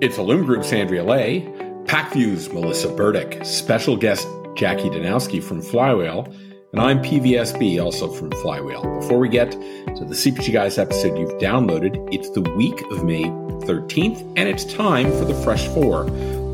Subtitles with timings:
[0.00, 1.42] It's Illum Group's Andrea Leigh,
[1.84, 6.24] Pacvue's Melissa Burdick, special guest Jackie Danowski from Flywheel,
[6.72, 8.82] and I'm PVSB, also from Flywheel.
[8.98, 13.24] Before we get to the CPG Guys episode you've downloaded, it's the week of May
[13.24, 16.06] 13th, and it's time for the Fresh Four.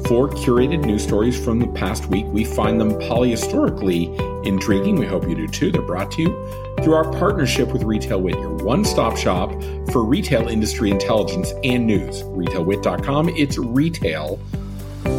[0.07, 2.27] Four curated news stories from the past week.
[2.29, 5.01] We find them polyhistorically intriguing.
[5.01, 5.73] We hope you do too.
[5.73, 9.51] They're brought to you through our partnership with Retail Wit, your one stop shop
[9.91, 12.23] for retail industry intelligence and news.
[12.23, 13.31] RetailWit.com.
[13.31, 14.39] It's retail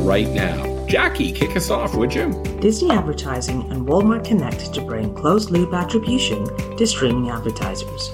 [0.06, 0.86] right now.
[0.88, 2.32] Jackie, kick us off, would you?
[2.62, 6.46] Disney Advertising and Walmart Connect to bring closed loop attribution
[6.78, 8.10] to streaming advertisers.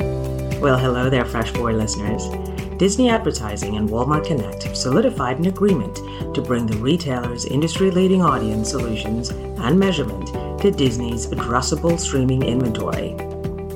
[0.60, 2.24] Well, hello there, Fresh Four listeners.
[2.78, 5.96] Disney Advertising and Walmart Connect have solidified an agreement
[6.34, 10.28] to bring the retailer's industry leading audience solutions and measurement
[10.60, 13.14] to Disney's addressable streaming inventory.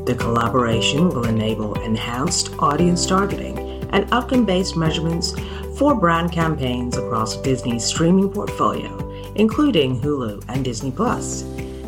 [0.05, 3.59] The collaboration will enable enhanced audience targeting
[3.91, 5.35] and outcome based measurements
[5.77, 8.97] for brand campaigns across Disney's streaming portfolio,
[9.35, 11.43] including Hulu and Disney Plus,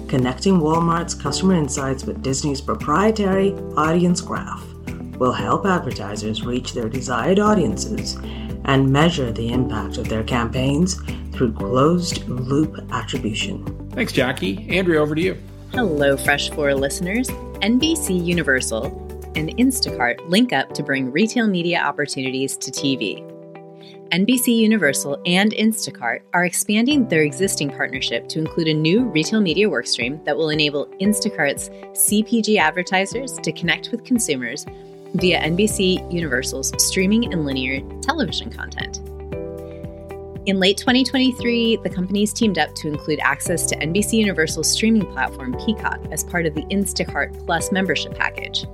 [0.08, 4.69] connecting Walmart's customer insights with Disney's proprietary audience graph
[5.20, 8.18] will help advertisers reach their desired audiences
[8.66, 10.96] and measure the impact of their campaigns
[11.34, 13.64] through closed loop attribution.
[13.92, 14.68] Thanks, Jackie.
[14.70, 15.38] Andrea, over to you.
[15.74, 17.30] Hello, Fresh Four listeners.
[17.62, 18.86] NBC Universal
[19.36, 23.26] and Instacart link up to bring retail media opportunities to TV.
[24.12, 29.70] NBC Universal and Instacart are expanding their existing partnership to include a new retail media
[29.70, 34.66] workstream that will enable Instacart's CPG advertisers to connect with consumers
[35.16, 39.02] via NBC Universal's streaming and linear television content.
[40.46, 45.56] In late 2023, the companies teamed up to include access to NBC Universal's streaming platform
[45.64, 48.66] Peacock as part of the Instacart Plus membership package.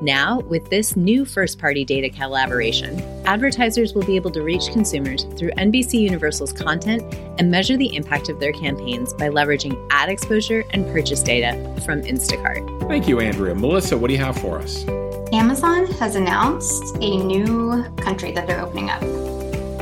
[0.00, 5.24] Now, with this new first party data collaboration, advertisers will be able to reach consumers
[5.38, 7.02] through NBC Universal's content
[7.38, 11.52] and measure the impact of their campaigns by leveraging ad exposure and purchase data
[11.84, 12.88] from Instacart.
[12.88, 13.54] Thank you, Andrea.
[13.54, 14.84] Melissa, what do you have for us?
[15.32, 19.02] Amazon has announced a new country that they're opening up.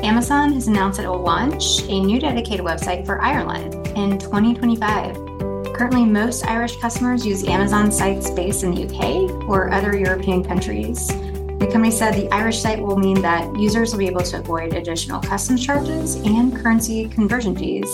[0.04, 5.16] Amazon has announced it will launch a new dedicated website for Ireland in 2025.
[5.74, 11.08] Currently, most Irish customers use Amazon sites based in the UK or other European countries.
[11.08, 14.74] The company said the Irish site will mean that users will be able to avoid
[14.74, 17.90] additional customs charges and currency conversion fees,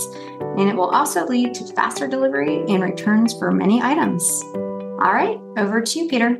[0.58, 4.42] and it will also lead to faster delivery and returns for many items.
[4.52, 6.38] All right, over to you, Peter.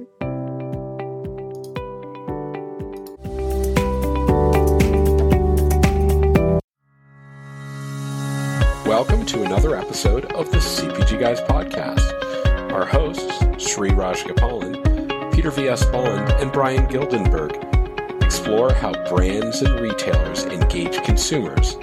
[9.27, 12.73] To another episode of the CPG Guys podcast.
[12.73, 15.85] Our hosts, Sri Rajagopalan, Peter V.S.
[15.87, 21.75] Bond, and Bryan Gildenberg, explore how brands and retailers engage consumers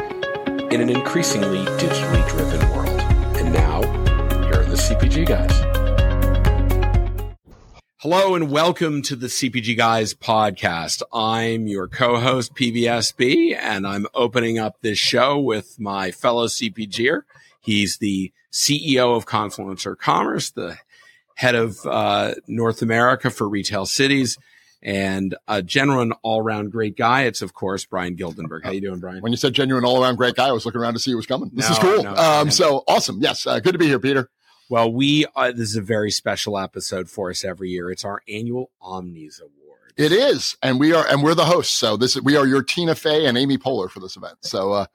[0.71, 3.01] in an increasingly digitally driven world.
[3.37, 3.81] And now,
[4.45, 5.82] here are the CPG Guys.
[8.03, 11.03] Hello and welcome to the CPG Guys podcast.
[11.13, 17.21] I'm your co-host PVSB and I'm opening up this show with my fellow CPGer.
[17.61, 20.79] He's the CEO of Confluencer Commerce, the
[21.35, 24.37] head of uh, North America for Retail Cities,
[24.81, 27.21] and a genuine all-around great guy.
[27.21, 28.65] It's of course Bryan Gildenberg.
[28.65, 29.21] How you doing, Bryan?
[29.21, 31.25] When you said genuine all-around great guy, I was looking around to see who was
[31.25, 31.51] coming.
[31.53, 32.03] This No, is cool.
[32.03, 33.19] no, um, so awesome.
[33.21, 34.29] Yes, uh, good to be here, Peter.
[34.73, 37.91] Well, we uh, this is a very special episode for us every year.
[37.91, 39.93] It's our annual OMNIES Award.
[39.97, 41.75] It is, and we are, and we're the hosts.
[41.75, 44.39] So this is, we are your Tina Fey and Amy Poehler for this event.
[44.41, 44.85] So uh,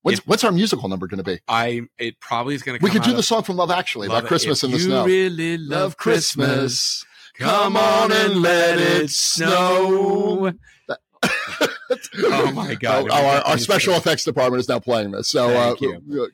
[0.00, 1.38] what's what's our musical number going to be?
[1.46, 2.84] I it probably is going to.
[2.84, 4.28] We could do the song from Love Actually Love about it.
[4.28, 5.04] Christmas If in the you snow.
[5.04, 7.04] really love Christmas.
[7.38, 10.52] Come on and let it snow.
[12.16, 13.08] Oh my God.
[13.10, 15.28] Oh, our, our special effects department is now playing this.
[15.28, 15.74] So uh,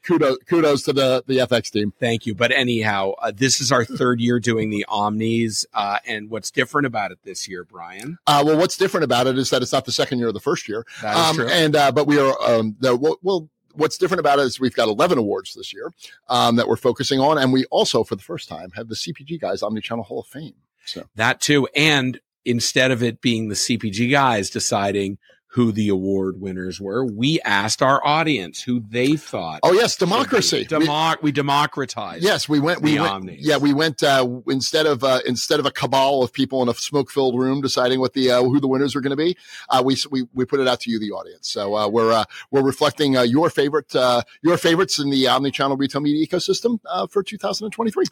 [0.03, 1.93] kudos kudos to the the FX team.
[1.99, 2.35] Thank you.
[2.35, 6.87] But anyhow, uh, this is our third year doing the OMNIES, uh, and what's different
[6.87, 8.19] about it this year, Bryan?
[8.27, 10.41] Uh, well, what's different about it is that it's not the second year of the
[10.41, 10.84] first year.
[11.05, 11.49] Um, true.
[11.49, 13.49] And uh, but we are um, the, well, well.
[13.75, 15.93] What's different about it is we've got 11 awards this year
[16.28, 19.39] um, that we're focusing on, and we also, for the first time, have the CPG
[19.39, 20.54] Guys Omnichannel Hall of Fame.
[20.84, 22.19] So that too, and
[22.49, 25.19] instead of it being the CPG guys deciding
[25.59, 29.59] who the award winners were, we asked our audience who they thought.
[29.65, 30.59] Oh yes, democracy.
[30.71, 32.22] We- Democ- we, democratized.
[32.22, 32.81] yes, we went.
[32.81, 33.13] We The went.
[33.25, 33.39] OMNIES.
[33.41, 36.75] Yeah, we went uh, instead of uh, instead of a cabal of people in a
[36.75, 39.37] smoke-filled room deciding what the uh, who the winners were going to be.
[39.69, 41.49] Uh, we, we we put it out to you, the audience.
[41.51, 45.77] So uh, we're uh, we're reflecting uh, your favorite uh, your favorites in the omnichannel
[45.78, 48.04] retail media ecosystem uh, for 2023.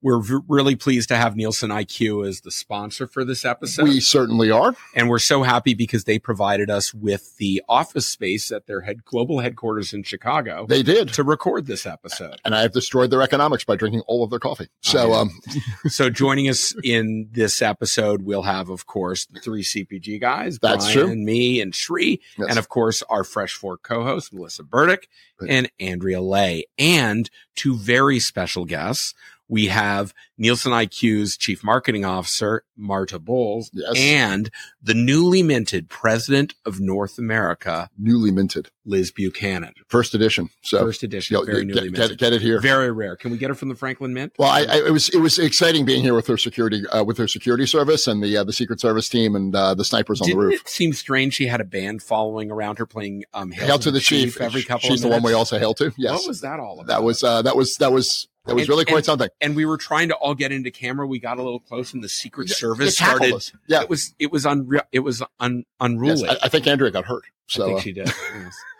[0.00, 3.84] We're v- really pleased to have Nielsen IQ as the sponsor for this episode.
[3.84, 4.74] We certainly are.
[4.94, 9.04] And we're so happy because they provided us with the office space at their head
[9.04, 10.66] global headquarters in Chicago.
[10.68, 11.08] They did.
[11.14, 12.36] To record this episode.
[12.44, 14.68] And I have destroyed their economics by drinking all of their coffee.
[14.82, 15.30] So, um,
[15.88, 20.84] so joining us in this episode, we'll have, of course, the three CPG guys, That's
[20.92, 21.10] Brian true.
[21.12, 22.46] and me and Sri, Yes.
[22.50, 25.08] and of course our Fresh Four co-host Melissa Burdick
[25.40, 25.50] Right.
[25.50, 29.14] and Andrea Leigh, and two very special guests.
[29.48, 33.94] We have Nielsen IQ's Chief Marketing Officer Marta Bowles Yes.
[33.96, 34.50] and
[34.82, 38.70] the newly minted President of North America, newly minted.
[38.84, 39.74] Liz Buchanan.
[39.88, 40.48] First edition.
[40.62, 42.18] So, First edition, you know, very get, minted.
[42.18, 42.58] get it here.
[42.58, 43.16] Very rare.
[43.16, 44.32] Can we get her from the Franklin Mint?
[44.38, 47.18] Well, I, I, it was it was exciting being here with her security uh, with
[47.18, 50.28] her security service and the uh, the Secret Service team and uh, the snipers on
[50.28, 50.60] Didn't the roof.
[50.62, 54.00] it seem strange she had a band following around her playing um, Hail to the
[54.00, 54.40] chief.
[54.40, 55.92] every couple She's the one we also hail to.
[55.98, 56.86] Yes, What was that all about?
[56.86, 59.28] that was uh, that was that was that was And- really quite and- something.
[59.40, 61.06] and we were trying to all get into camera.
[61.06, 63.32] We got a little close, and the Secret Yeah, Service started.
[63.34, 63.52] us.
[63.68, 64.82] Yeah, It was it was unreal.
[64.90, 66.28] It was un, yes, unruly.
[66.28, 67.22] I, I think Andrea got hurt.
[67.26, 68.08] I So think uh, she did.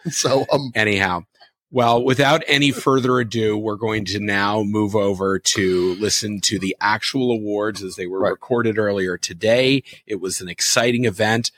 [0.04, 0.16] Yes.
[0.16, 1.22] so um, Anyhow,
[1.70, 6.74] well, without any further ado, we're going to now move over to listen to the
[6.80, 8.30] actual awards as they were Right.
[8.30, 9.82] recorded earlier today.
[10.06, 11.50] It was an exciting event.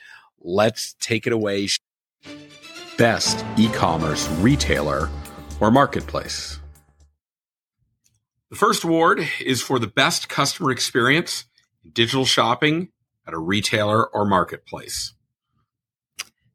[0.43, 1.69] Let's take it away.
[2.97, 5.09] Best e-commerce retailer
[5.59, 6.59] or marketplace.
[8.51, 11.45] The first award is for the best customer experience
[11.85, 12.89] in digital shopping
[13.25, 15.13] at a retailer or marketplace.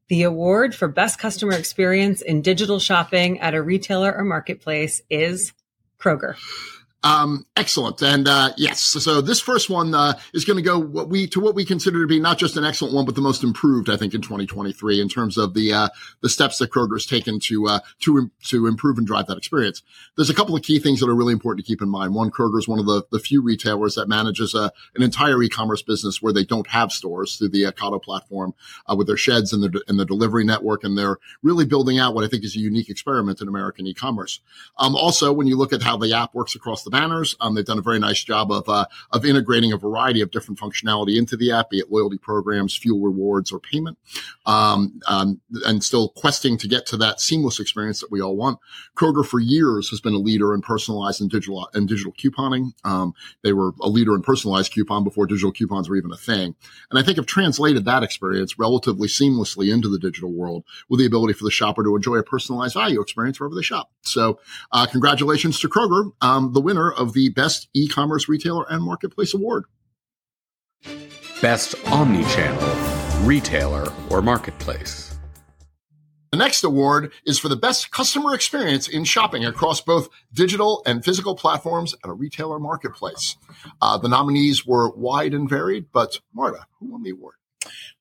[0.09, 5.55] The award for best customer experience in digital shopping at a retailer or marketplace is
[5.99, 6.37] Kroger.
[7.07, 8.03] Um, excellent.
[8.03, 11.41] And uh, yes, so this first one uh, is going to go what we to
[11.41, 13.97] what we consider to be not just an excellent one, but the most improved, I
[13.97, 15.89] think, in 2023 in terms of the uh,
[16.23, 19.85] the steps that Kroger has taken to uh, to to improve and drive that experience.
[20.17, 22.13] There's a couple of key things that are really important to keep in mind.
[22.13, 25.83] One, Kroger is one of the the few retailers that manages a, an entire e-commerce
[25.83, 28.53] business where they don't have stores through the Ocado platform
[28.91, 32.17] uh, with their sheds and the and the delivery network, and they're really building out
[32.17, 34.41] what I think is a unique experiment in American e-commerce.
[34.77, 37.65] Um, also, when you look at how the app works across the banners, um, they've
[37.65, 41.37] done a very nice job of uh, of integrating a variety of different functionality into
[41.37, 43.99] the app, be it loyalty programs, fuel rewards, or payment,
[44.47, 48.59] um, um, and still questing to get to that seamless experience that we all want.
[48.97, 52.73] Kroger for years has been a leader in personalized and digital and digital couponing.
[52.85, 56.55] Um, they were a leader in personalized coupon before digital coupons were even a thing,
[56.91, 61.07] and I think have translated that experience relatively seamlessly into the digital world with the
[61.07, 63.91] ability for the shopper to enjoy a personalized value experience wherever they shop.
[64.03, 64.39] So,
[64.73, 69.65] uh, congratulations to Kroger, um, the winner of the Best E-commerce Retailer and Marketplace Award.
[71.41, 72.97] Best omni-channel
[73.27, 75.17] retailer or marketplace.
[76.33, 81.05] The next award is for the best customer experience in shopping across both digital and
[81.05, 83.37] physical platforms at a retailer marketplace.
[83.81, 87.37] Uh, the nominees were wide and varied, but Marta, who won the award?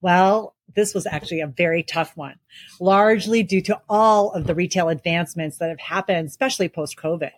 [0.01, 2.35] Well, this was actually a very tough one,
[2.79, 7.31] largely due to all of the retail advancements that have happened, especially post COVID.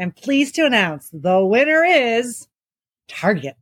[0.00, 2.48] And pleased to announce the winner is
[3.06, 3.54] Target.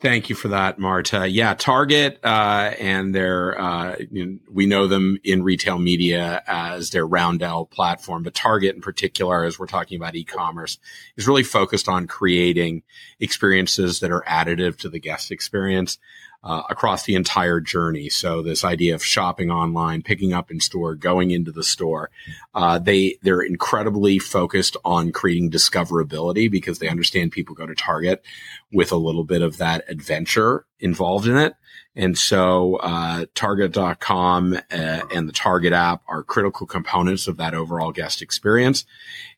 [0.00, 1.28] Thank you for that, Marta.
[1.28, 6.90] Yeah, Target uh, and their uh, you know, we know them in retail media as
[6.90, 10.78] their Roundel platform, but Target in particular, as we're talking about e-commerce,
[11.16, 12.84] is really focused on creating
[13.18, 15.98] experiences that are additive to the guest experience
[16.44, 18.08] uh, across the entire journey.
[18.08, 22.10] So this idea of shopping online, picking up in store, going into the store,
[22.54, 28.24] uh, they they're incredibly focused on creating discoverability because they understand people go to Target
[28.72, 31.54] with a little bit of that adventure involved in it.
[31.94, 37.92] And so, uh, target.com uh, and the Target app are critical components of that overall
[37.92, 38.86] guest experience.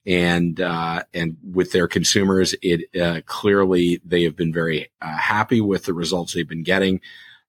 [0.06, 5.60] And, uh, and with their consumers, it, uh, clearly they have been very uh, happy
[5.60, 7.00] with the results they've been getting.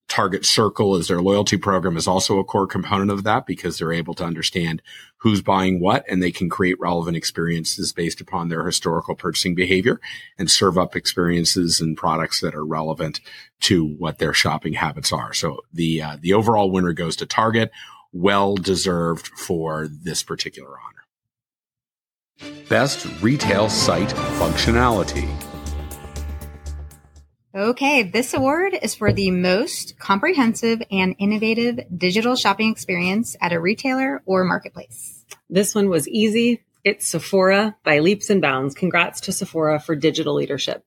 [0.08, 3.92] Target Circle is their loyalty program is also a core component of that because they're
[3.92, 4.82] able to understand
[5.18, 10.00] who's buying what and they can create relevant experiences based upon their historical purchasing behavior
[10.38, 13.20] and serve up experiences and products that are relevant
[13.62, 15.34] to what their shopping habits are.
[15.34, 17.72] So the uh, the overall winner goes to Target,
[18.14, 20.96] well deserved for this particular honor.
[22.70, 25.55] Best retail site functionality.
[27.56, 33.62] Okay, this award is for the most comprehensive and innovative digital shopping experience at a
[33.62, 35.24] retailer or marketplace.
[35.50, 36.66] This one was easy.
[36.84, 38.76] It's Sephora by leaps and bounds.
[38.76, 40.84] Congrats to Sephora for digital leadership.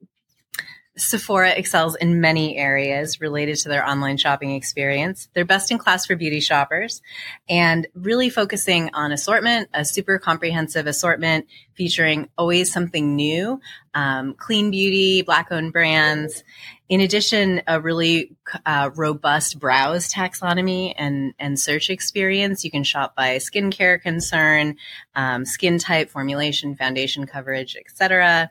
[0.99, 5.29] Sephora excels in many areas related to their online shopping experience.
[5.33, 7.01] They're best in class for beauty shoppers
[7.49, 13.61] and really focusing on assortment, a super comprehensive assortment featuring always something new,
[13.95, 16.43] um, clean beauty, black owned brands.
[16.89, 22.65] In addition, a really uh, robust browse taxonomy and, and search experience.
[22.65, 24.77] You can shop by skincare concern,
[25.15, 28.51] um, skin type, formulation, foundation coverage, etc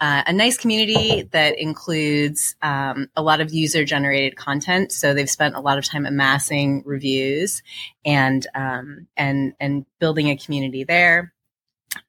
[0.00, 4.92] uh, a nice community that includes um, a lot of user generated content.
[4.92, 7.62] So they've spent a lot of time amassing reviews
[8.04, 11.34] and um, and and building a community there.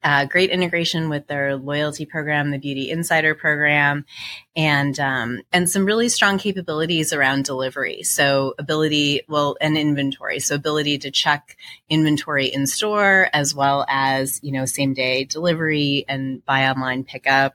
[0.04, 4.04] Uh, great integration with their loyalty program, the Beauty Insider program,
[4.54, 8.04] and um, and some really strong capabilities around delivery.
[8.04, 10.38] So ability, well, and inventory.
[10.38, 11.56] So ability to check
[11.88, 17.54] inventory in store as well as you know same day delivery and buy online pickup.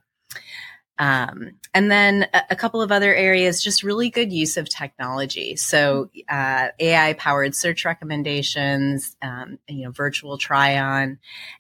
[1.00, 5.56] Um, and then a, a, couple of other areas, just really good use of technology.
[5.58, 11.20] So uh, AI powered search recommendations, um, you know, virtual try on,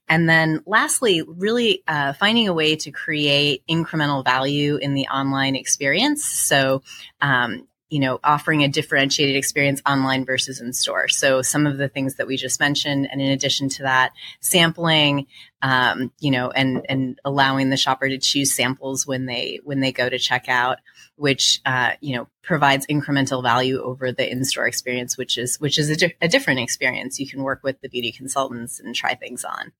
[0.09, 5.55] and then lastly, really uh, finding a way to create incremental value in the online
[5.55, 6.25] experience.
[6.25, 6.81] So
[7.21, 11.07] um, you know, offering a differentiated experience online versus in store.
[11.07, 15.27] So some of the things that we just mentioned, and in addition to that, sampling,
[15.61, 19.93] um, you know, and and allowing the shopper to choose samples when they when they
[19.93, 20.77] go to checkout,
[21.15, 25.89] which uh, you know provides incremental value over the in-store experience, which is which is
[25.89, 27.19] a, di- a, different experience.
[27.19, 29.71] You can work with the beauty consultants and try things on.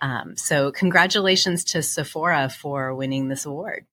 [0.00, 3.84] Um, so congratulations to Sephora for winning this award.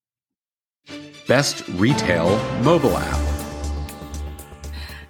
[1.27, 3.36] Best Retail Mobile App.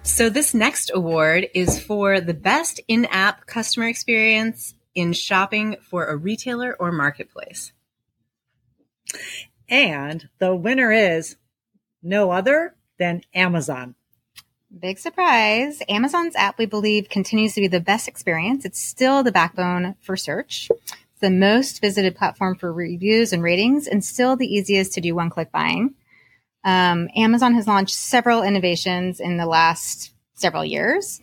[0.02, 6.16] So this next award is for the best in-app customer experience in shopping for a
[6.16, 7.72] retailer or marketplace.
[9.68, 11.36] And the winner is
[12.02, 13.94] no other than Amazon.
[14.76, 15.82] Big surprise.
[15.88, 18.64] Amazon's app, we believe, continues to be the best experience.
[18.64, 20.68] It's still the backbone for search.
[20.70, 25.14] It's the most visited platform for reviews and ratings and still the easiest to do
[25.14, 25.94] one click buying.
[26.64, 31.20] Um, Amazon has launched several innovations in the last several years.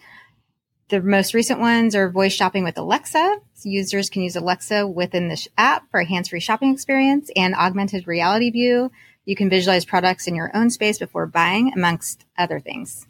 [0.89, 3.37] The most recent ones are voice shopping with Alexa.
[3.55, 8.07] So users can use Alexa within the app for a hands-free shopping experience and augmented
[8.07, 8.91] reality view.
[9.25, 13.07] You can visualize products in your own space before buying, amongst other things.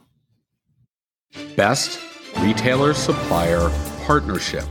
[1.58, 2.00] Best
[2.40, 3.70] Retailer Supplier
[4.06, 4.64] Partnership.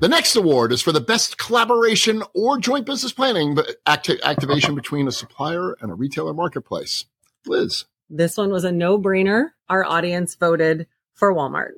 [0.00, 5.06] The next award is for the best collaboration or joint business planning acti- activation between
[5.06, 7.04] a supplier and a retailer marketplace.
[7.44, 7.84] Liz.
[8.08, 9.50] This one was a no brainer.
[9.68, 11.72] Our audience voted for Walmart.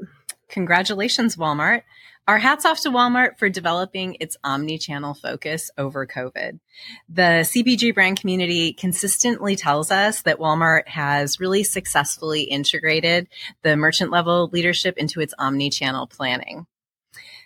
[0.49, 1.83] Congratulations, Walmart.
[2.29, 6.61] Our hats off to Walmart for developing its omni channel focus over COVID.
[7.09, 13.27] The CPG brand community consistently tells us that Walmart has really successfully integrated
[13.63, 16.69] the merchant level leadership into its omni channel planning.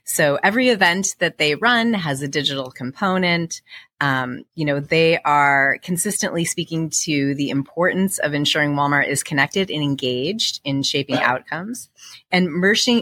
[0.09, 3.61] So every event that they run has a digital component.
[4.01, 9.69] Um, you know, they are consistently speaking to the importance of ensuring Walmart is connected
[9.69, 11.91] and engaged in shaping outcomes.
[12.31, 12.49] And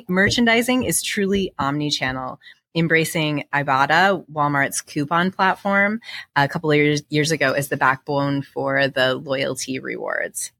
[0.08, 2.40] merchandising is truly omni-channel
[2.74, 6.00] embracing Ibotta, Walmart's coupon platform,
[6.34, 10.52] a couple of years, years ago as the backbone for the loyalty rewards.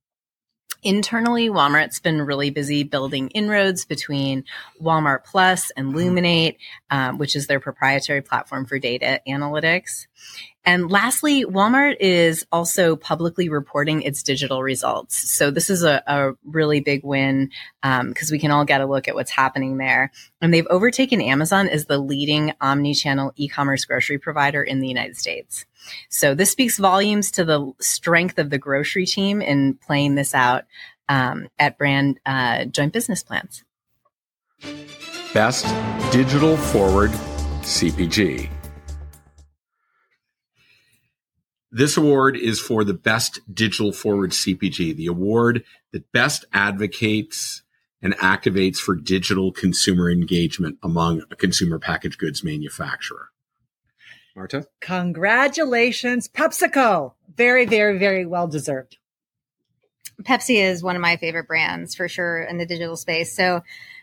[0.85, 4.45] Internally, Walmart's been really busy building inroads between
[4.81, 6.57] Walmart Plus and Luminate,
[6.91, 10.07] um, which is their proprietary platform for data analytics.
[10.67, 15.31] And lastly, Walmart is also publicly reporting its digital results.
[15.31, 17.51] So this is a, a really big win
[17.83, 20.11] because um, we can all get a look at what's happening there.
[20.41, 25.65] And they've overtaken Amazon as the leading omni-channel e-commerce grocery provider in the United States.
[26.09, 30.65] So this speaks volumes to the strength of the grocery team in playing this out
[31.09, 33.65] um, at brand uh, joint business plans.
[35.33, 35.67] Best
[36.13, 37.11] digital forward
[37.63, 38.49] CPG.
[41.73, 47.63] This award is for the best digital forward CPG, the award that best advocates
[48.01, 53.31] and activates for digital consumer engagement among a consumer packaged goods manufacturer.
[54.37, 54.67] Marta?
[54.81, 57.13] Congratulations, PepsiCo.
[57.37, 58.99] Very, very, very well deserved.
[60.23, 63.35] Pepsi is one of my favorite brands for sure in the digital space.
[63.35, 63.63] So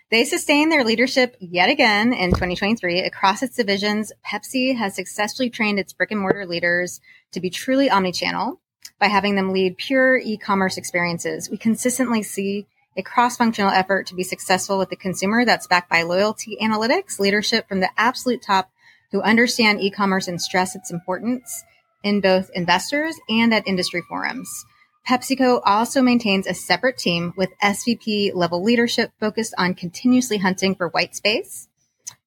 [0.09, 4.11] they sustain their leadership yet again in 2023 across its divisions.
[4.25, 6.99] Pepsi has successfully trained its brick and mortar leaders
[7.31, 8.57] to be truly omnichannel
[8.99, 11.49] by having them lead pure e-commerce experiences.
[11.49, 16.03] We consistently see a cross-functional effort to be successful with the consumer that's backed by
[16.03, 18.69] loyalty analytics, leadership from the absolute top
[19.11, 21.63] who understand e-commerce and stress its importance.
[22.03, 24.65] in both investors and at industry forums.
[25.07, 30.89] PepsiCo also maintains a separate team with SVP level leadership focused on continuously hunting for
[30.89, 31.67] white space.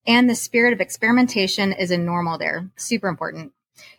[0.07, 2.71] And the spirit of experimentation is a normal there.
[2.77, 3.53] Super important.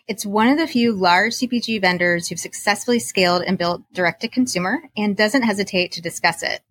[0.08, 4.28] It's one of the few large CPG vendors who've successfully scaled and built direct to
[4.28, 6.62] consumer and doesn't hesitate to discuss it.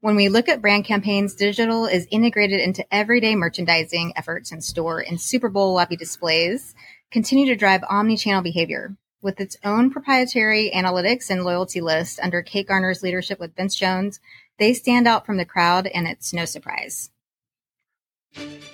[0.00, 5.00] When we look at brand campaigns, digital is integrated into everyday merchandising efforts in store
[5.00, 6.72] and Super Bowl lobby displays
[7.10, 8.96] continue to drive omni-channel behavior.
[9.22, 14.20] With its own proprietary analytics and loyalty list under Kate Garner's leadership with Vince Jones,
[14.60, 17.10] they stand out from the crowd and it's no surprise.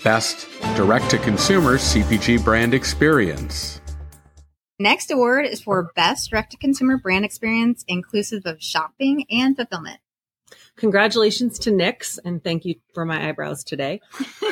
[0.02, 3.80] Best direct to consumer CPG brand experience.
[4.78, 10.00] Next award is for Best Direct to Consumer Brand Experience, inclusive of shopping and fulfillment.
[10.76, 14.00] Congratulations to NYX, and thank you for my eyebrows today.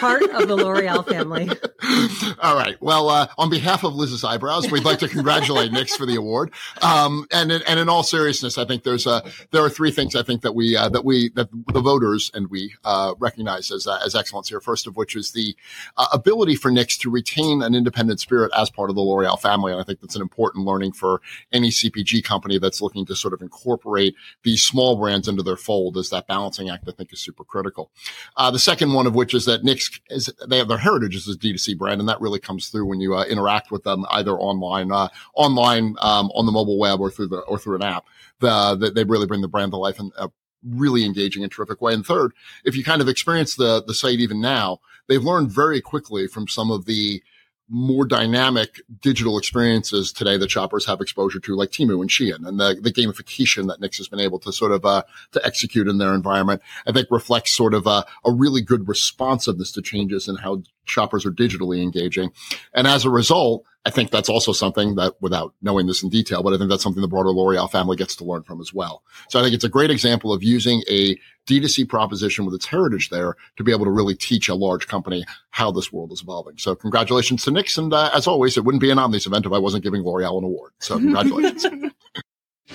[0.01, 1.49] Part of the L'Oreal family.
[2.43, 2.77] All right.
[2.81, 6.53] Well, uh, on behalf of Liz's eyebrows, we'd like to congratulate NYX for the award.
[6.81, 10.43] Um, and and in all seriousness, I think there's there are three things I think
[10.43, 14.15] that we uh, that we that the voters and we uh, recognize as uh, as
[14.15, 14.61] excellence here.
[14.61, 15.57] First of which is the
[15.97, 19.73] uh, ability for NYX to retain an independent spirit as part of the L'Oreal family,
[19.73, 21.21] and I think that's an important learning for
[21.53, 25.97] any CPG company that's looking to sort of incorporate these small brands into their fold.
[25.97, 27.91] As that balancing act, I think, is super critical.
[28.37, 31.29] Uh, the second one of which is that NYX is they have their heritage as
[31.29, 34.33] a D2C brand, and that really comes through when you uh, interact with them either
[34.33, 38.07] online, uh, online um, on the mobile web or through the or through an app.
[38.39, 40.31] The, the, they really bring the brand to life in a
[40.65, 41.93] really engaging and terrific way.
[41.93, 42.33] And third,
[42.65, 46.49] if you kind of experience the the site even now, they've learned very quickly from
[46.49, 47.23] some of the
[47.69, 52.61] more dynamic digital experiences today that shoppers have exposure to, like Temu and Shein, and
[52.61, 55.03] the, the gamification that NYX has been able to sort of uh,
[55.33, 59.73] to execute in their environment, I think reflects sort of a, a really good responsiveness
[59.73, 62.31] to changes in how shoppers are digitally engaging.
[62.75, 66.43] And as a result, I think that's also something that without knowing this in detail,
[66.43, 69.03] but I think that's something the broader L'Oreal family gets to learn from as well.
[69.29, 73.11] So I think it's a great example of using a D2C proposition with its heritage
[73.11, 76.59] there to be able to really teach a large company how this world is evolving.
[76.59, 77.79] So congratulations to NYX.
[77.79, 80.39] And uh, as always, it wouldn't be an OMNIES event if I wasn't giving L'Oreal
[80.39, 80.73] an award.
[80.79, 81.63] So congratulations.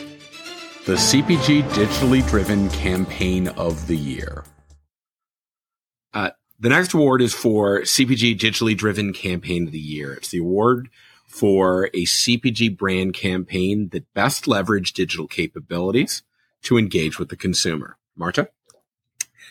[0.86, 4.44] the CPG digitally driven campaign of the year.
[6.60, 10.14] The next award is for CPG Digitally Driven Campaign of the Year.
[10.14, 10.90] It's the award
[11.28, 16.24] for a CPG brand campaign that best leveraged digital capabilities
[16.64, 17.98] to engage with the consumer.
[18.16, 18.50] Marta?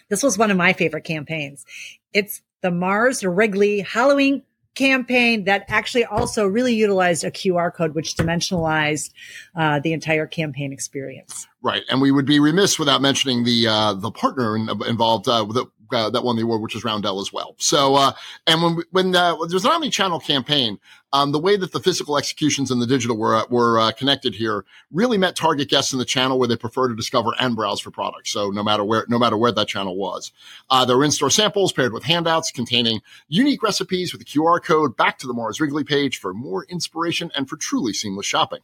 [0.09, 1.65] This was one of my favorite campaigns.
[2.13, 4.43] It's the Mars Wrigley Halloween
[4.75, 9.13] campaign that actually also really utilized a QR code, which dimensionalized
[9.57, 11.47] uh, the entire campaign experience.
[11.63, 15.67] Right, and we would be remiss without mentioning the uh, the partner involved uh, that
[15.93, 17.55] uh, that won the award, which was Roundel as well.
[17.59, 18.13] So, uh,
[18.47, 20.79] and when when uh, there's an omni-channel campaign,
[21.17, 24.67] um, the way that the physical executions and the digital were were uh, connected here
[24.93, 27.91] really met target guests in the channel where they prefer to discover and browse for
[27.91, 28.31] products.
[28.31, 30.31] So, no matter where no matter where that channel was,
[30.69, 34.95] uh, there were in-store samples paired with handouts containing unique recipes with a QR code
[34.97, 38.61] back to the Mars Wrigley page for more inspiration and for truly seamless shopping.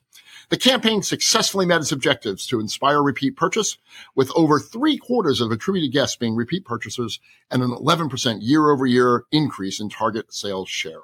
[0.50, 3.78] The campaign successfully met its objectives to inspire repeat purchase,
[4.14, 7.18] with over three quarters of attributed guests being repeat purchasers
[7.50, 11.00] and an 11% year over year increase in target sales share.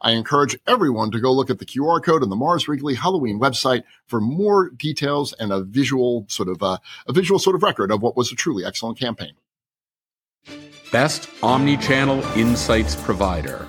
[0.00, 3.40] I encourage everyone to go look at the QR code on the Mars Wrigley Halloween
[3.40, 7.90] website for more details and a visual sort of uh, a visual sort of record
[7.90, 9.32] of what was a truly excellent campaign.
[10.90, 13.66] Best omni-channel insights provider.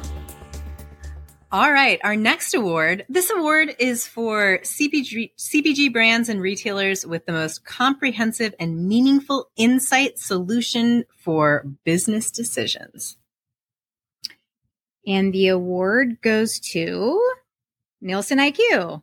[1.52, 3.06] All right, our next award.
[3.10, 9.50] This award is for CPG, CPG brands and retailers with the most comprehensive and meaningful
[9.58, 13.18] insight solution for business decisions.
[15.08, 17.22] And the award goes to
[18.02, 19.02] Nielsen IQ.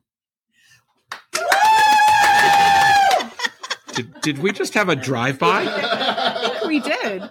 [3.95, 5.67] did, did we just have a drive-by?
[5.69, 7.23] I think we did.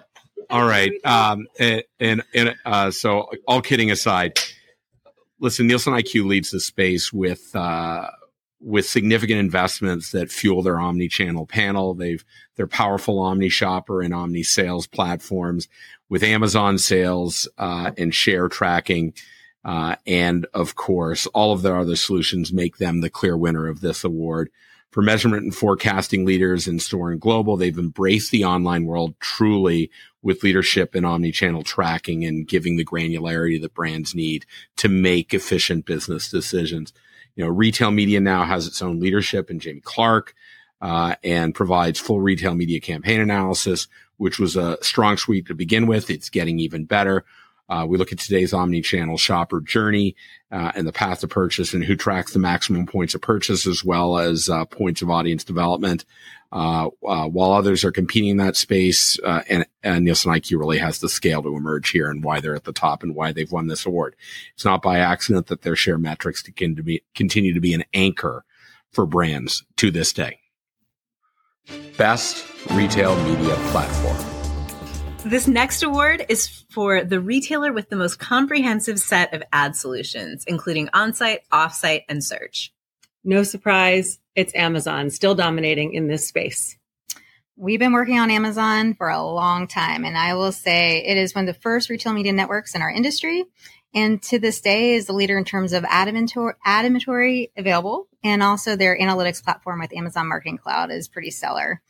[0.50, 0.92] All right.
[1.04, 4.38] Um, and, and, and uh, so all kidding aside,
[5.40, 8.10] listen, Nielsen IQ leads the space with uh,
[8.60, 11.94] with significant investments that fuel their omni-channel panel.
[11.94, 12.24] They've
[12.56, 15.68] their powerful omni shopper and omni sales platforms
[16.08, 19.12] with Amazon sales uh, and share tracking.
[19.64, 23.80] Uh, and of course, all of their other solutions make them the clear winner of
[23.80, 24.50] this award.
[24.92, 29.90] For measurement and forecasting leaders in store and global, they've embraced the online world truly
[30.22, 35.84] with leadership in omni-channel tracking and giving the granularity that brands need to make efficient
[35.84, 36.92] business decisions.
[37.34, 40.34] You know, retail media now has its own leadership in Jamie Clark,
[40.80, 45.86] uh, and provides full retail media campaign analysis, which was a strong suite to begin
[45.86, 46.10] with.
[46.10, 47.24] It's getting even better.
[47.68, 50.14] Uh, we look at today's omni-channel shopper journey
[50.52, 53.84] uh, and the path to purchase and who tracks the maximum points of purchase as
[53.84, 56.04] well as uh, points of audience development.
[56.52, 60.78] Uh, uh, while others are competing in that space, uh, and, and Nielsen IQ really
[60.78, 63.50] has the scale to emerge here and why they're at the top and why they've
[63.50, 64.14] won this award.
[64.54, 68.44] It's not by accident that their share metrics to continue to be an anchor
[68.92, 70.38] for brands to this day.
[71.96, 74.16] Best retail media platform.
[75.24, 80.44] This next award is for the retailer with the most comprehensive set of ad solutions,
[80.46, 82.72] including on-site, off-site, and search.
[83.24, 86.76] No surprise, it's Amazon still dominating in this space.
[87.56, 91.34] We've been working on Amazon for a long time, and I will say it is
[91.34, 93.44] one of the first retail media networks in our industry.
[93.96, 98.06] And to this day is the leader in terms of ad inventory, ad inventory available.
[98.22, 101.80] And also their analytics platform with Amazon Marketing Cloud is pretty stellar.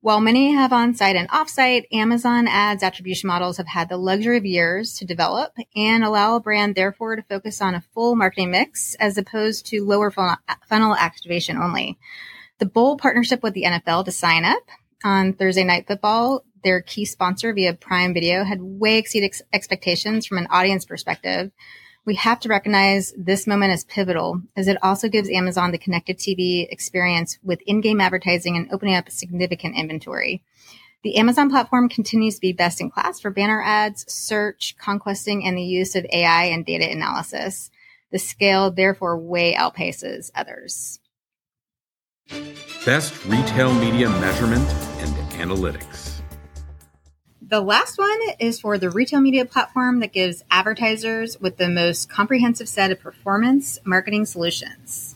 [0.00, 4.44] While many have on-site and off-site, Amazon ads attribution models have had the luxury of
[4.44, 8.94] years to develop and allow a brand therefore to focus on a full marketing mix
[8.96, 11.98] as opposed to lower funnel activation only.
[12.58, 14.62] The bold partnership with the NFL to sign up
[15.02, 20.26] on Thursday Night Football, their key sponsor via Prime Video, had way exceeded ex- expectations
[20.26, 21.52] from an audience perspective
[22.06, 26.18] we have to recognize this moment as pivotal as it also gives Amazon the connected
[26.18, 30.42] TV experience with in-game advertising and opening up significant inventory.
[31.02, 35.56] The Amazon platform continues to be best in class for banner ads, search, conquesting, and
[35.56, 37.70] the use of AI and data analysis.
[38.10, 41.00] The scale therefore way outpaces others.
[42.84, 46.13] Best retail media measurement and analytics.
[47.54, 52.10] The last one is for the retail media platform that gives advertisers with the most
[52.10, 55.14] comprehensive set of performance marketing solutions.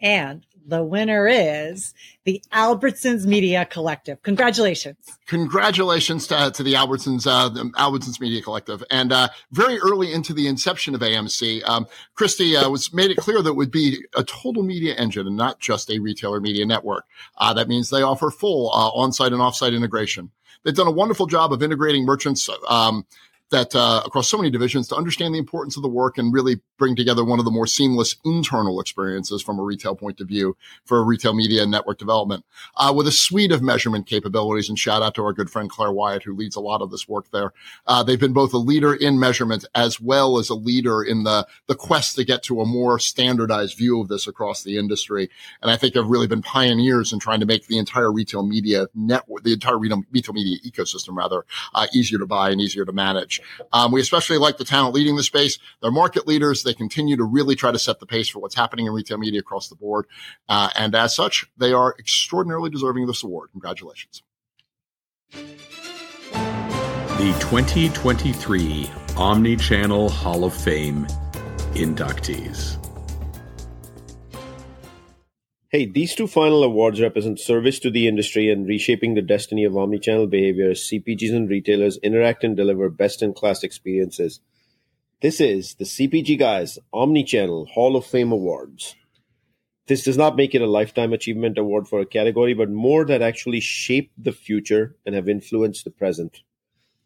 [0.00, 1.92] And the winner is
[2.24, 4.22] the Albertsons Media Collective.
[4.22, 4.96] Congratulations.
[5.26, 8.82] Congratulations to, to the Albertsons, uh, the Albertsons Media Collective.
[8.90, 13.18] And, uh, very early into the inception of AMC, um, Kristi, uh, was made it
[13.18, 16.64] clear that it would be a total media engine and not just a retailer media
[16.64, 17.04] network.
[17.36, 20.30] Uh, that means they offer full, uh, on-site and off-site integration.
[20.64, 23.06] They've done a wonderful job of integrating merchants um,
[23.52, 26.60] that uh, across so many divisions to understand the importance of the work and really
[26.78, 30.56] bring together one of the more seamless internal experiences from a retail point of view
[30.84, 32.44] for retail media and network development
[32.76, 34.68] uh, with a suite of measurement capabilities.
[34.68, 37.08] And shout out to our good friend Claire Wyatt, who leads a lot of this
[37.08, 37.52] work there.
[37.86, 41.46] Uh, they've been both a leader in measurement as well as a leader in the,
[41.68, 45.30] the quest to get to a more standardized view of this across the industry.
[45.60, 48.88] And I think have really been pioneers in trying to make the entire retail media
[48.94, 53.40] network, the entire retail, media ecosystem rather, uh, easier to buy and easier to manage.
[53.72, 55.58] Um, we especially like the talent leading the space.
[55.80, 56.62] They're market leaders.
[56.62, 59.40] They continue to really try to set the pace for what's happening in retail media
[59.40, 60.06] across the board.
[60.48, 63.50] Uh, and as such, they are extraordinarily deserving of this award.
[63.52, 64.22] Congratulations.
[67.22, 71.06] The 2023 Omnichannel Hall of Fame
[71.74, 72.81] inductees.
[75.72, 79.72] Hey, these two final awards represent service to the industry and reshaping the destiny of
[79.72, 84.40] omnichannel behavior as CPGs and retailers interact and deliver best in class experiences.
[85.22, 88.96] This is the CPG Guys Omnichannel Hall of Fame Awards.
[89.86, 93.22] This does not make it a lifetime achievement award for a category, but more that
[93.22, 96.42] actually shape the future and have influenced the present.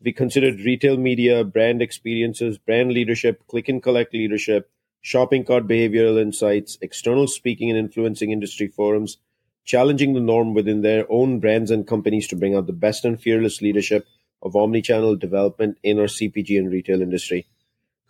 [0.03, 4.73] We considered retail media, brand experiences, brand leadership, click and collect leadership,
[5.07, 9.19] shopping cart behavioral insights, external speaking and influencing industry forums,
[9.65, 13.21] challenging the norm within their own brands and companies to bring out the best and
[13.21, 14.05] fearless leadership
[14.43, 17.47] of omnichannel development in our CPG and retail industry.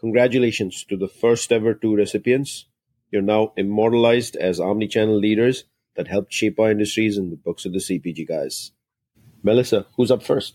[0.01, 2.65] Congratulations to the first ever two recipients.
[3.11, 5.65] You're now immortalized as omnichannel leaders
[5.97, 8.73] that helped shape our industries in the books of the CPG guys.
[9.43, 10.55] Melissa, who's up first?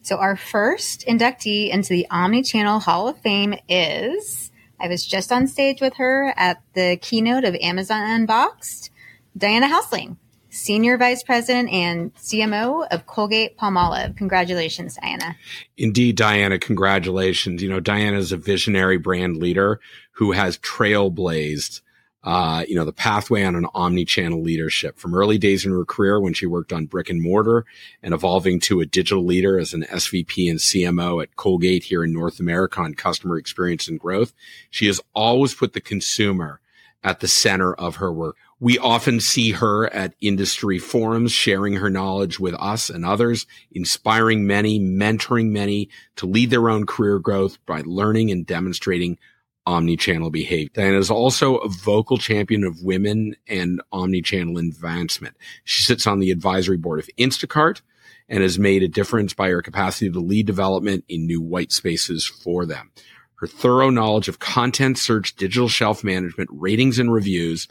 [0.00, 4.43] So our first inductee into the Omnichannel Hall of Fame is
[4.84, 8.90] I was just on stage with her at the keynote of Amazon Unboxed.
[9.34, 10.18] Diana Haussling,
[10.50, 14.14] Senior Vice President and CMO of Colgate Palmolive.
[14.14, 15.36] Congratulations, Diana.
[15.78, 17.62] Indeed, Diana, congratulations.
[17.62, 19.80] You know, Diana is a visionary brand leader
[20.12, 21.80] who has trailblazed
[22.24, 26.18] uh, you know, the pathway on an omni-channel leadership from early days in her career
[26.18, 27.66] when she worked on brick and mortar
[28.02, 32.14] and evolving to a digital leader as an SVP and CMO at Colgate here in
[32.14, 34.32] North America on customer experience and growth.
[34.70, 36.60] She has always put the consumer
[37.02, 38.36] at the center of her work.
[38.58, 44.46] We often see her at industry forums, sharing her knowledge with us and others, inspiring
[44.46, 49.18] many, mentoring many to lead their own career growth by learning and demonstrating
[49.66, 50.70] omni-channel behavior.
[50.74, 55.36] Diana is also a vocal champion of women and omni-channel advancement.
[55.64, 57.80] She sits on the advisory board of Instacart
[58.28, 62.26] and has made a difference by her capacity to lead development in new white spaces
[62.26, 62.90] for them.
[63.36, 67.68] Her thorough knowledge of content search, digital shelf management, ratings and reviews,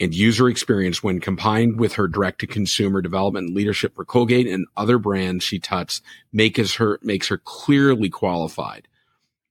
[0.00, 4.46] and user experience when combined with her direct to consumer development and leadership for Colgate
[4.46, 8.86] and other brands she touches makes her, makes her clearly qualified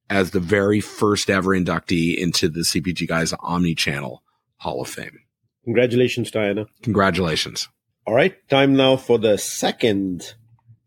[0.10, 4.24] as the very first ever inductee into the CPG Guys Omni-Channel
[4.58, 5.20] Hall of Fame.
[5.64, 6.66] Congratulations, Diana.
[6.82, 7.68] Congratulations.
[8.06, 10.34] All right, time now for the second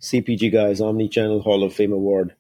[0.01, 2.35] CPG Guys Omni-Channel Hall of Fame award.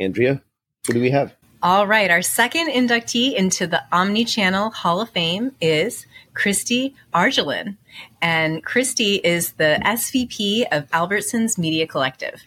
[0.00, 0.42] Andrea,
[0.86, 1.36] who do we have?
[1.62, 7.76] All right, our second inductee into the Omni-Channel Hall of Fame is Kristi Argyilan.
[8.20, 12.42] And Kristi is the SVP of Albertsons Media Collective.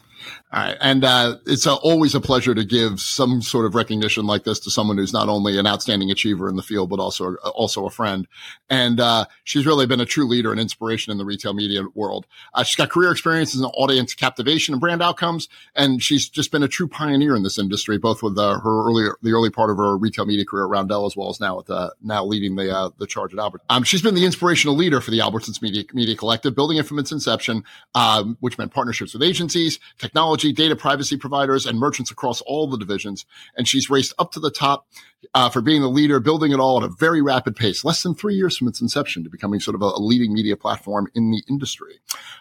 [0.52, 4.72] And uh, it's always a pleasure to give some sort of recognition like this to
[4.72, 8.28] someone who's not only an outstanding achiever in the field, but also also a friend.
[8.70, 12.26] And uh, she's really been a true leader and inspiration in the retail media world.
[12.54, 16.64] Uh, she's got career experience in audience captivation and brand outcomes, and she's just been
[16.64, 19.78] a true pioneer in this industry, both with uh, her earlier the early part of
[19.78, 21.70] her retail media career at Roundel, as well as now with
[22.02, 23.62] now leading the uh, the charge at Albert.
[23.70, 27.00] Um, she's been the inspirational leader for the Albertsons Media Media Collective, building it from
[27.00, 27.64] its inception,
[27.96, 32.78] um, which meant partnerships with agencies, technology, data privacy providers, and merchants across all the
[32.78, 33.26] divisions.
[33.58, 34.88] And she's raced up to the top
[35.34, 38.16] uh, for being the leader, building it all at a very rapid pace, less than
[38.16, 41.32] three years from its inception to becoming sort of a, a leading media platform in
[41.32, 42.00] the industry.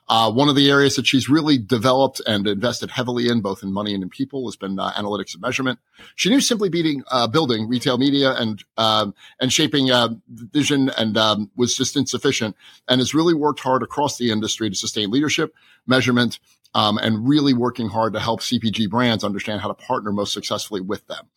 [0.09, 3.73] Uh, one of the areas that she's really developed and invested heavily in, both in
[3.73, 5.79] money and in people, has been uh, analytics and measurement.
[6.15, 11.17] She knew simply beating, uh, building retail media and um, and shaping uh, vision and
[11.17, 12.55] um, was just insufficient,
[12.87, 15.55] and has really worked hard across the industry to sustain leadership,
[15.87, 16.39] measurement,
[16.75, 20.81] um, and really working hard to help CPG brands understand how to partner most successfully
[20.81, 21.29] with them.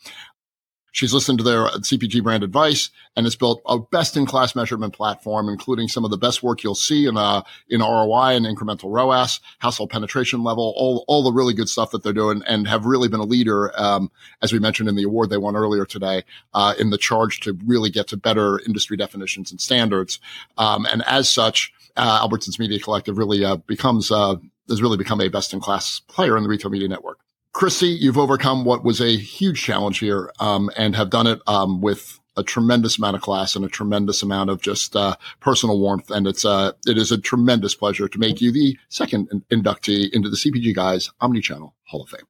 [0.91, 4.93] She's listened to their CPG brand advice and has built a best in class measurement
[4.93, 8.91] platform, including some of the best work you'll see in, uh, in ROI and incremental
[8.91, 12.85] ROAS, household penetration level, all, all the really good stuff that they're doing and have
[12.85, 14.11] really been a leader, um,
[14.41, 17.57] as we mentioned in the award they won earlier today, uh, in the charge to
[17.65, 20.19] really get to better industry definitions and standards.
[20.57, 24.35] Um, and as such, uh, Albertsons Media Collective really, uh, becomes, uh,
[24.69, 27.19] has really become a best in class player in the retail media network.
[27.53, 31.82] Kristi, you've overcome what was a huge challenge here, um, and have done it um,
[31.82, 36.10] with a tremendous amount of class and a tremendous amount of just uh, personal warmth.
[36.10, 40.29] And it's uh, it is a tremendous pleasure to make you the second inductee into
[40.29, 42.27] the CPG Guys Omnichannel Hall of Fame.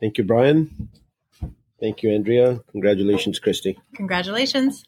[0.00, 0.88] Thank you, Bryan.
[1.80, 2.60] Thank you, Andrea.
[2.70, 3.76] Congratulations, Kristi.
[3.94, 4.84] Congratulations.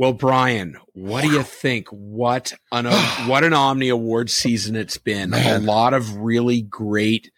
[0.00, 1.88] Well, Bryan, what do you think?
[1.88, 2.86] What an
[3.28, 5.28] what an Omni Award season it's been.
[5.28, 5.60] Man.
[5.60, 7.30] A lot of really great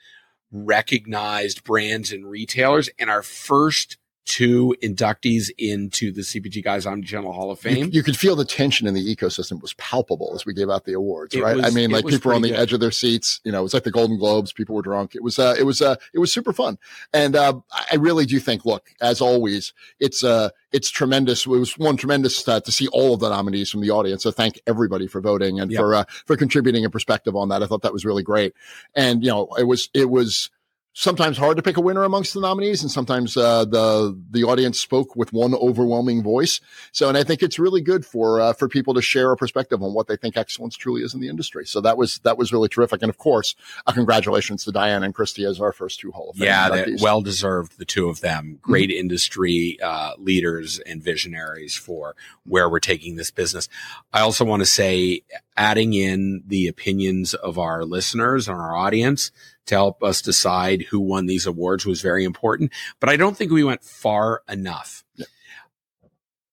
[0.52, 7.50] recognized brands and retailers and our first two inductees into the CPG Guys Omnichannel Hall
[7.50, 7.86] of Fame.
[7.86, 10.84] You, you, could feel the tension in the ecosystem was palpable as we gave out
[10.84, 11.56] the awards, it right?
[11.56, 12.58] Was, I mean, like people were on the good.
[12.58, 13.40] edge of their seats.
[13.44, 14.52] You know, it was like the Golden Globes.
[14.52, 15.14] People were drunk.
[15.14, 16.78] It was, uh, it was, uh, it was super fun.
[17.12, 21.44] And, uh, I really do think, look, as always, it's, uh, it's tremendous.
[21.44, 24.22] It was one tremendous uh, to see all of the nominees from the audience.
[24.22, 25.80] So thank everybody for voting and yep.
[25.80, 27.62] for, uh, for contributing a perspective on that.
[27.62, 28.54] I thought that was really great.
[28.94, 30.50] And, you know, it was, it was,
[30.94, 34.78] sometimes hard to pick a winner amongst the nominees and sometimes uh, the the audience
[34.78, 36.60] spoke with one overwhelming voice.
[36.92, 39.82] So and i think it's really good for uh, for people to share a perspective
[39.82, 41.66] on what they think excellence truly is in the industry.
[41.66, 43.02] So that was that was really terrific.
[43.02, 43.54] And of course
[43.86, 47.22] uh, congratulations to diane and kristi as our first two hall of fame yeah well
[47.22, 48.58] deserved the two of them.
[48.60, 49.00] Great mm-hmm.
[49.00, 53.68] industry uh, leaders and visionaries for where we're taking this business.
[54.12, 55.22] I also want to say
[55.56, 59.30] adding in the opinions of our listeners and our audience
[59.66, 62.72] to help us decide who won these awards was very important.
[63.00, 65.04] But I don't think we went far enough.
[65.16, 65.26] Yeah.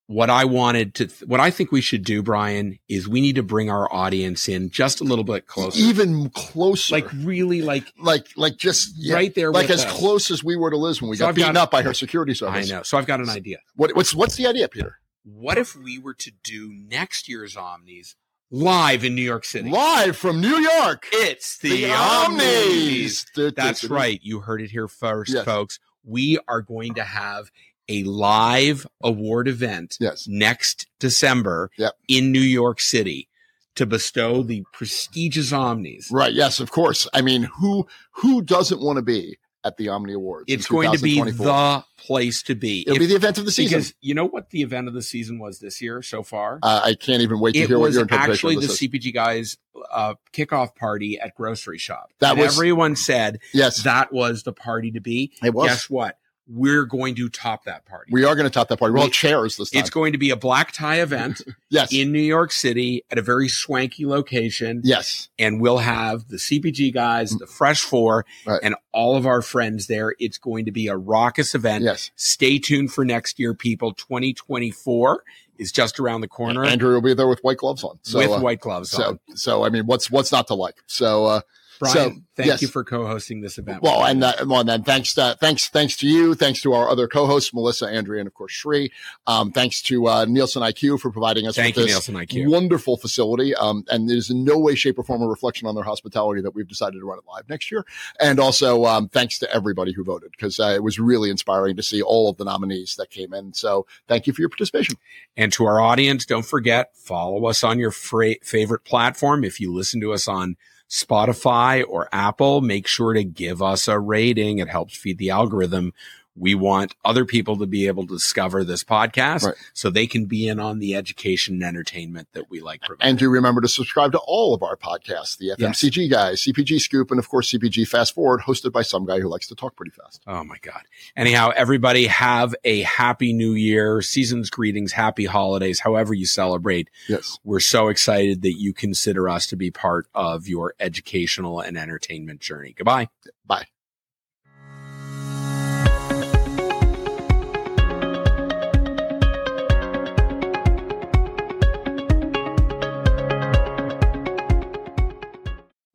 [0.07, 3.35] What I wanted to, th- what I think we should do, Bryan, is we need
[3.35, 7.93] to bring our audience in just a little bit closer, even closer, like really, like,
[7.99, 9.91] like, like just yeah, right there, like as us.
[9.91, 11.83] close as we were to Liz when we so got I've beaten got, up by
[11.83, 12.71] her security service.
[12.71, 12.81] I know.
[12.81, 13.59] So I've got an idea.
[13.75, 14.97] What, what's what's the idea, Peter?
[15.23, 18.15] What if we were to do next year's OMNIES
[18.51, 19.69] live in New York City.
[19.69, 21.07] Live from New York.
[21.11, 23.25] It's the, the OMNIES.
[23.35, 23.55] OMNIES.
[23.55, 24.19] That's right.
[24.23, 25.45] You heard it here first, yes.
[25.45, 25.79] folks.
[26.03, 27.51] We are going to have
[27.87, 30.27] a live award event yes.
[30.27, 31.93] next December yep.
[32.07, 33.27] in New York City
[33.75, 36.11] to bestow the prestigious OMNIES.
[36.11, 36.33] Right.
[36.33, 37.07] Yes, of course.
[37.13, 40.45] I mean, who who doesn't want to be at the Omni Awards.
[40.47, 42.81] It's going to be the place to be.
[42.81, 43.79] It'll If- be the event of the season.
[43.79, 46.59] Because you know what the event of the season was this year so far?
[46.63, 48.79] Uh, I can't even wait to it hear what was your interpretation actually the is.
[48.79, 49.57] CPG guys
[49.91, 52.11] uh, kickoff party at grocery shop.
[52.19, 55.33] That And was- everyone said Yes, that was the party to be.
[55.43, 55.67] it was.
[55.69, 56.17] Guess what?
[56.51, 58.09] We're going to top that party.
[58.11, 58.91] We are going to top that party.
[58.93, 59.79] We'll We- have chairs this time.
[59.81, 63.21] it's going to be a black tie event yes, in New York City at a
[63.21, 64.81] very swanky location.
[64.83, 68.59] yes, And we'll have the CPG guys, the Fresh Four, Right.
[68.63, 70.15] and all of our friends there.
[70.19, 71.83] It's going to be a raucous event.
[71.83, 72.09] yes.
[72.15, 73.93] Stay tuned for next year, people.
[73.93, 75.23] 2024
[75.57, 77.99] is just around the corner Andrew will be there with white gloves on.
[78.03, 79.19] So, with uh, white gloves so, on.
[79.35, 80.75] so I mean, what's what's not to like?
[80.87, 81.41] So, uh,
[81.79, 82.61] Bryan, so, thank yes.
[82.61, 83.81] you for co-hosting this event.
[83.81, 87.07] Well, and uh, well, then thanks, to, thanks, thanks to you, thanks to our other
[87.07, 88.91] co-hosts, Melissa, Andrea, and of course Sri.
[89.27, 92.51] Um, thanks to uh, Nielsen IQ for providing us thank you, with this Nielsen IQ.
[92.51, 93.55] wonderful facility.
[93.55, 96.53] Um, and there's in no way, shape, or form a reflection on their hospitality that
[96.53, 97.85] we've decided to run it live next year.
[98.19, 101.83] And also, um, thanks to everybody who voted because uh, it was really inspiring to
[101.83, 103.53] see all of the nominees that came in.
[103.53, 104.95] So thank you for your participation.
[105.37, 109.43] And to our audience, don't forget, follow us on your fra- favorite platform.
[109.43, 110.57] If you listen to us on
[110.89, 114.57] Spotify or Apple, make sure to give us a rating.
[114.57, 115.93] It helps feed the algorithm.
[116.39, 119.55] We want other people to be able to discover this podcast Right.
[119.73, 123.09] so they can be in on the education and entertainment that we like providing.
[123.09, 127.11] And do remember to subscribe to all of our podcasts, the FMCG guys, CPG Scoop,
[127.11, 129.91] and of course, CPG Fast Forward, hosted by some guy who likes to talk pretty
[129.91, 130.23] fast.
[130.27, 130.81] Oh my God.
[131.17, 136.89] Anyhow, everybody have a happy new year, season's greetings, happy holidays, however you celebrate.
[137.07, 137.37] Yes.
[137.43, 142.39] We're so excited that you consider us to be part of your educational and entertainment
[142.39, 142.73] journey.
[142.77, 143.09] Goodbye.
[143.45, 143.65] Bye.